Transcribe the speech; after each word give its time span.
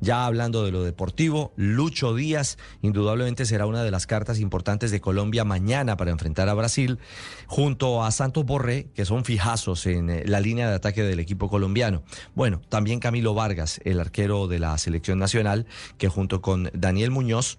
Ya 0.00 0.24
hablando 0.24 0.64
de 0.64 0.72
lo 0.72 0.82
deportivo, 0.82 1.52
Lucho 1.56 2.14
Díaz 2.14 2.56
indudablemente 2.80 3.44
será 3.44 3.66
una 3.66 3.82
de 3.82 3.90
las 3.90 4.06
cartas 4.06 4.40
importantes 4.40 4.90
de 4.90 5.00
Colombia 5.00 5.44
mañana 5.44 5.96
para 5.96 6.10
enfrentar 6.10 6.48
a 6.48 6.54
Brasil, 6.54 6.98
junto 7.46 8.02
a 8.02 8.10
Santos 8.10 8.44
Borré, 8.46 8.88
que 8.94 9.04
son 9.04 9.24
fijazos 9.24 9.86
en 9.86 10.08
eh, 10.08 10.22
la 10.26 10.40
línea 10.40 10.68
de 10.68 10.76
ataque 10.76 11.02
del 11.02 11.20
equipo 11.20 11.48
colombiano. 11.48 12.02
Bueno, 12.34 12.60
también 12.68 12.98
Camilo 12.98 13.34
Vargas, 13.34 13.80
el 13.84 14.00
arquero 14.00 14.48
de 14.48 14.58
la 14.58 14.76
selección 14.78 15.18
nacional, 15.18 15.66
que 15.98 16.08
junto 16.08 16.40
con 16.40 16.70
Daniel 16.72 17.10
Muñoz 17.10 17.58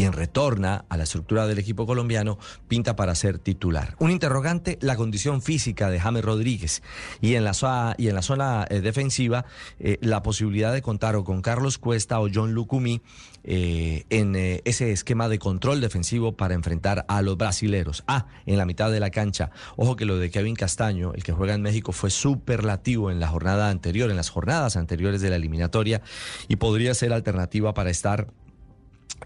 quien 0.00 0.14
retorna 0.14 0.86
a 0.88 0.96
la 0.96 1.02
estructura 1.02 1.46
del 1.46 1.58
equipo 1.58 1.84
colombiano, 1.84 2.38
pinta 2.68 2.96
para 2.96 3.14
ser 3.14 3.38
titular. 3.38 3.96
Un 3.98 4.10
interrogante, 4.10 4.78
la 4.80 4.96
condición 4.96 5.42
física 5.42 5.90
de 5.90 6.00
James 6.00 6.24
Rodríguez. 6.24 6.82
Y 7.20 7.34
en 7.34 7.44
la, 7.44 7.52
zona, 7.52 7.94
y 7.98 8.08
en 8.08 8.14
la 8.14 8.22
zona 8.22 8.66
eh, 8.70 8.80
defensiva, 8.80 9.44
eh, 9.78 9.98
la 10.00 10.22
posibilidad 10.22 10.72
de 10.72 10.80
contar 10.80 11.16
o 11.16 11.24
con 11.24 11.42
Carlos 11.42 11.76
Cuesta 11.76 12.18
o 12.18 12.30
John 12.32 12.54
Lucumí 12.54 13.02
eh, 13.44 14.06
en 14.08 14.36
ese 14.36 14.90
esquema 14.90 15.28
de 15.28 15.38
control 15.38 15.82
defensivo 15.82 16.34
para 16.34 16.54
enfrentar 16.54 17.04
a 17.06 17.20
los 17.20 17.36
brasileros. 17.36 18.02
Ah, 18.06 18.26
en 18.46 18.56
la 18.56 18.64
mitad 18.64 18.90
de 18.90 19.00
la 19.00 19.10
cancha. 19.10 19.50
Ojo 19.76 19.96
que 19.96 20.06
lo 20.06 20.16
de 20.16 20.30
Kevin 20.30 20.56
Castaño, 20.56 21.12
el 21.12 21.22
que 21.22 21.32
juega 21.32 21.52
en 21.52 21.60
México, 21.60 21.92
fue 21.92 22.08
superlativo 22.08 23.10
en 23.10 23.20
la 23.20 23.28
jornada 23.28 23.68
anterior, 23.68 24.08
en 24.08 24.16
las 24.16 24.30
jornadas 24.30 24.78
anteriores 24.78 25.20
de 25.20 25.28
la 25.28 25.36
eliminatoria, 25.36 26.00
y 26.48 26.56
podría 26.56 26.94
ser 26.94 27.12
alternativa 27.12 27.74
para 27.74 27.90
estar 27.90 28.28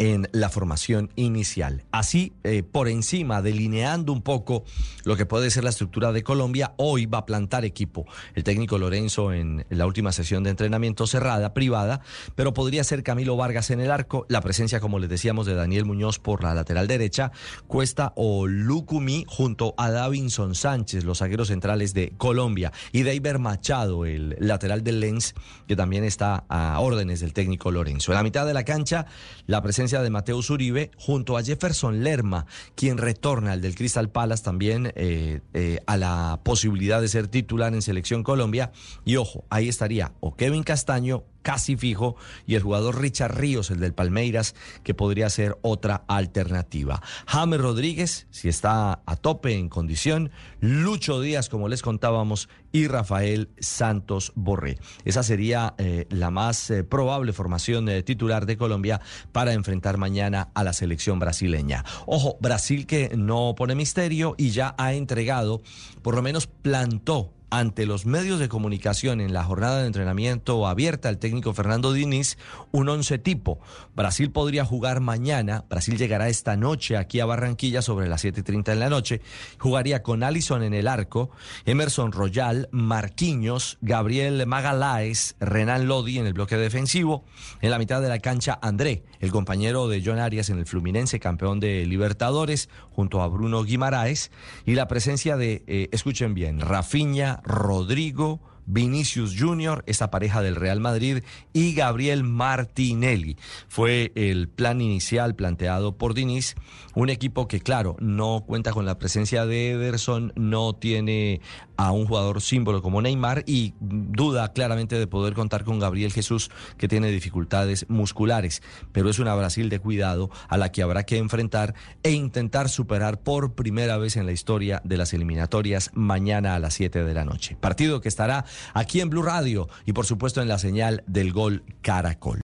en 0.00 0.28
la 0.32 0.48
formación 0.48 1.10
inicial. 1.14 1.84
Así, 1.92 2.32
eh, 2.42 2.62
por 2.62 2.88
encima, 2.88 3.42
delineando 3.42 4.14
un 4.14 4.22
poco 4.22 4.64
lo 5.04 5.14
que 5.14 5.26
puede 5.26 5.50
ser 5.50 5.62
la 5.62 5.68
estructura 5.68 6.10
de 6.10 6.22
Colombia, 6.22 6.72
hoy 6.78 7.04
va 7.04 7.18
a 7.18 7.26
plantar 7.26 7.66
equipo 7.66 8.06
el 8.34 8.42
técnico 8.42 8.78
Lorenzo 8.78 9.34
en, 9.34 9.66
la 9.68 9.86
última 9.86 10.10
sesión 10.12 10.42
de 10.42 10.50
entrenamiento 10.50 11.06
cerrada, 11.06 11.52
privada, 11.52 12.00
pero 12.34 12.54
podría 12.54 12.82
ser 12.82 13.02
Camilo 13.02 13.36
Vargas 13.36 13.70
en 13.70 13.80
el 13.80 13.90
arco, 13.90 14.24
la 14.30 14.40
presencia, 14.40 14.80
como 14.80 14.98
les 14.98 15.10
decíamos, 15.10 15.44
de 15.44 15.54
Daniel 15.54 15.84
Muñoz 15.84 16.18
por 16.18 16.42
la 16.42 16.54
lateral 16.54 16.86
derecha, 16.86 17.30
Cuesta 17.66 18.14
o 18.16 18.46
Lucumí 18.46 19.26
junto 19.28 19.74
a 19.76 19.90
Davinson 19.90 20.54
Sánchez, 20.54 21.04
los 21.04 21.18
zagueros 21.18 21.48
centrales 21.48 21.92
de 21.92 22.14
Colombia, 22.16 22.72
y 22.90 23.02
Deiber 23.02 23.38
Machado, 23.38 24.06
el 24.06 24.34
lateral 24.38 24.82
del 24.82 25.00
Lens, 25.00 25.34
que 25.68 25.76
también 25.76 26.04
está 26.04 26.44
a 26.48 26.80
órdenes 26.80 27.20
del 27.20 27.34
técnico 27.34 27.70
Lorenzo. 27.70 28.12
En 28.12 28.16
la 28.16 28.22
mitad 28.22 28.46
de 28.46 28.54
la 28.54 28.64
cancha, 28.64 29.04
la 29.46 29.60
presencia 29.60 29.89
de 29.98 30.10
Mateus 30.10 30.48
Uribe 30.50 30.92
junto 30.96 31.36
a 31.36 31.42
Jefferson 31.42 32.04
Lerma, 32.04 32.46
quien 32.76 32.96
retorna 32.96 33.52
al 33.52 33.60
del 33.60 33.74
Crystal 33.74 34.08
Palace 34.08 34.44
también 34.44 34.92
eh, 34.94 35.40
eh, 35.52 35.80
a 35.86 35.96
la 35.96 36.40
posibilidad 36.44 37.00
de 37.00 37.08
ser 37.08 37.26
titular 37.26 37.74
en 37.74 37.82
Selección 37.82 38.22
Colombia. 38.22 38.70
Y 39.04 39.16
ojo, 39.16 39.44
ahí 39.50 39.68
estaría 39.68 40.12
o 40.20 40.36
Kevin 40.36 40.62
Castaño 40.62 41.24
casi 41.42 41.76
fijo 41.76 42.16
y 42.46 42.54
el 42.54 42.62
jugador 42.62 43.00
Richard 43.00 43.36
Ríos, 43.36 43.70
el 43.70 43.80
del 43.80 43.94
Palmeiras, 43.94 44.54
que 44.82 44.94
podría 44.94 45.30
ser 45.30 45.58
otra 45.62 46.04
alternativa. 46.08 47.02
James 47.26 47.60
Rodríguez, 47.60 48.26
si 48.30 48.48
está 48.48 49.02
a 49.04 49.16
tope 49.16 49.54
en 49.54 49.68
condición, 49.68 50.30
Lucho 50.60 51.20
Díaz, 51.20 51.48
como 51.48 51.68
les 51.68 51.82
contábamos, 51.82 52.48
y 52.72 52.86
Rafael 52.86 53.48
Santos 53.58 54.32
Borré. 54.34 54.78
Esa 55.04 55.22
sería 55.22 55.74
eh, 55.78 56.06
la 56.10 56.30
más 56.30 56.70
eh, 56.70 56.84
probable 56.84 57.32
formación 57.32 57.88
eh, 57.88 58.02
titular 58.02 58.46
de 58.46 58.56
Colombia 58.56 59.00
para 59.32 59.52
enfrentar 59.52 59.96
mañana 59.96 60.50
a 60.54 60.64
la 60.64 60.72
selección 60.72 61.18
brasileña. 61.18 61.84
Ojo, 62.06 62.38
Brasil 62.40 62.86
que 62.86 63.10
no 63.16 63.54
pone 63.56 63.74
misterio 63.74 64.34
y 64.38 64.50
ya 64.50 64.74
ha 64.78 64.92
entregado, 64.92 65.62
por 66.02 66.14
lo 66.14 66.22
menos 66.22 66.46
plantó 66.46 67.32
ante 67.50 67.86
los 67.86 68.06
medios 68.06 68.38
de 68.38 68.48
comunicación 68.48 69.20
en 69.20 69.32
la 69.32 69.44
jornada 69.44 69.80
de 69.80 69.86
entrenamiento 69.86 70.66
abierta 70.66 71.08
el 71.08 71.18
técnico 71.18 71.52
Fernando 71.52 71.92
Diniz 71.92 72.38
un 72.70 72.88
once 72.88 73.18
tipo. 73.18 73.60
Brasil 73.94 74.30
podría 74.30 74.64
jugar 74.64 75.00
mañana, 75.00 75.64
Brasil 75.68 75.98
llegará 75.98 76.28
esta 76.28 76.56
noche 76.56 76.96
aquí 76.96 77.20
a 77.20 77.26
Barranquilla 77.26 77.82
sobre 77.82 78.08
las 78.08 78.24
7.30 78.24 78.64
de 78.64 78.76
la 78.76 78.88
noche, 78.88 79.20
jugaría 79.58 80.02
con 80.02 80.22
Allison 80.22 80.62
en 80.62 80.74
el 80.74 80.88
arco, 80.88 81.30
Emerson 81.64 82.12
Royal, 82.12 82.68
Marquinhos, 82.72 83.78
Gabriel 83.80 84.46
Magaláes, 84.46 85.36
Renan 85.40 85.88
Lodi 85.88 86.18
en 86.18 86.26
el 86.26 86.34
bloque 86.34 86.56
defensivo, 86.56 87.24
en 87.60 87.70
la 87.70 87.78
mitad 87.78 88.00
de 88.00 88.08
la 88.08 88.20
cancha 88.20 88.58
André, 88.62 89.04
el 89.18 89.30
compañero 89.30 89.88
de 89.88 90.02
John 90.04 90.18
Arias 90.18 90.50
en 90.50 90.58
el 90.58 90.66
Fluminense, 90.66 91.20
campeón 91.20 91.60
de 91.60 91.84
Libertadores, 91.86 92.68
junto 92.90 93.22
a 93.22 93.28
Bruno 93.28 93.64
Guimaraes, 93.64 94.30
y 94.64 94.74
la 94.74 94.88
presencia 94.88 95.36
de, 95.36 95.64
eh, 95.66 95.88
escuchen 95.92 96.34
bien, 96.34 96.60
Rafinha, 96.60 97.39
Rodrigo, 97.44 98.40
Vinicius 98.66 99.34
Junior, 99.38 99.82
esa 99.86 100.10
pareja 100.10 100.42
del 100.42 100.56
Real 100.56 100.80
Madrid, 100.80 101.22
y 101.52 101.74
Gabriel 101.74 102.22
Martinelli. 102.22 103.36
Fue 103.68 104.12
el 104.14 104.48
plan 104.48 104.80
inicial 104.80 105.34
planteado 105.34 105.96
por 105.96 106.14
Diniz, 106.14 106.54
un 106.94 107.10
equipo 107.10 107.48
que, 107.48 107.60
claro, 107.60 107.96
no 108.00 108.44
cuenta 108.46 108.72
con 108.72 108.86
la 108.86 108.98
presencia 108.98 109.44
de 109.44 109.72
Ederson, 109.72 110.32
no 110.36 110.74
tiene 110.74 111.40
a 111.80 111.92
un 111.92 112.06
jugador 112.06 112.42
símbolo 112.42 112.82
como 112.82 113.00
Neymar 113.00 113.42
y 113.46 113.72
duda 113.80 114.52
claramente 114.52 114.98
de 114.98 115.06
poder 115.06 115.32
contar 115.32 115.64
con 115.64 115.78
Gabriel 115.78 116.12
Jesús, 116.12 116.50
que 116.76 116.88
tiene 116.88 117.08
dificultades 117.08 117.86
musculares. 117.88 118.62
Pero 118.92 119.08
es 119.08 119.18
una 119.18 119.34
Brasil 119.34 119.70
de 119.70 119.78
cuidado 119.78 120.30
a 120.48 120.58
la 120.58 120.72
que 120.72 120.82
habrá 120.82 121.04
que 121.04 121.16
enfrentar 121.16 121.74
e 122.02 122.10
intentar 122.10 122.68
superar 122.68 123.20
por 123.20 123.54
primera 123.54 123.96
vez 123.96 124.18
en 124.18 124.26
la 124.26 124.32
historia 124.32 124.82
de 124.84 124.98
las 124.98 125.14
eliminatorias 125.14 125.90
mañana 125.94 126.54
a 126.54 126.58
las 126.58 126.74
7 126.74 127.02
de 127.02 127.14
la 127.14 127.24
noche. 127.24 127.56
Partido 127.58 128.02
que 128.02 128.08
estará 128.08 128.44
aquí 128.74 129.00
en 129.00 129.08
Blue 129.08 129.22
Radio 129.22 129.70
y 129.86 129.94
por 129.94 130.04
supuesto 130.04 130.42
en 130.42 130.48
la 130.48 130.58
señal 130.58 131.02
del 131.06 131.32
gol 131.32 131.64
Caracol. 131.80 132.38